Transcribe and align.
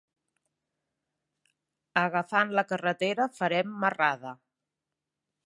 Agafant 2.05 2.55
la 2.61 2.65
carretera 2.73 3.29
farem 3.41 3.79
marrada. 3.85 4.35